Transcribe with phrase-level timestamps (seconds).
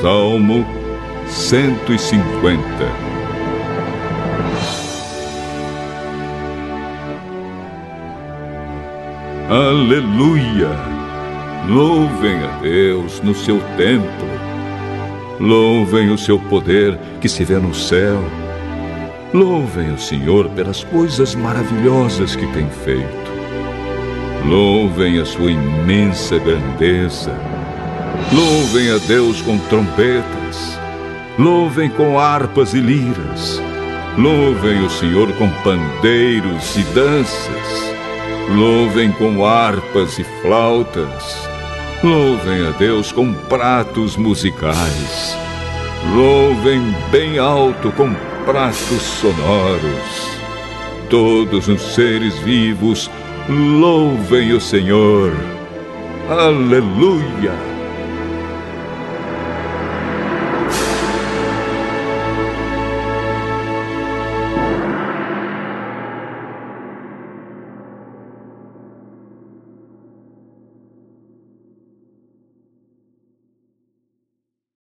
[0.00, 0.64] Salmo
[1.26, 2.62] 150
[9.50, 10.68] Aleluia!
[11.68, 14.08] Louvem a Deus no seu templo.
[15.40, 18.22] Louvem o seu poder que se vê no céu.
[19.34, 23.32] Louvem o Senhor pelas coisas maravilhosas que tem feito.
[24.46, 27.57] Louvem a sua imensa grandeza.
[28.32, 30.78] Louvem a Deus com trombetas.
[31.38, 33.60] Louvem com harpas e liras.
[34.18, 37.94] Louvem o Senhor com pandeiros e danças.
[38.54, 41.48] Louvem com harpas e flautas.
[42.04, 45.34] Louvem a Deus com pratos musicais.
[46.14, 50.38] Louvem bem alto com pratos sonoros.
[51.08, 53.10] Todos os seres vivos
[53.48, 55.32] louvem o Senhor.
[56.28, 57.77] Aleluia!